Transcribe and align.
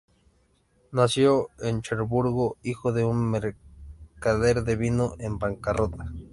Nació 0.93 1.49
en 1.59 1.83
Cherburgo, 1.83 2.57
hijo 2.63 2.91
de 2.91 3.03
un 3.03 3.29
mercader 3.29 4.63
de 4.63 4.75
vino 4.75 5.13
en 5.19 5.37
bancarrota. 5.37 6.09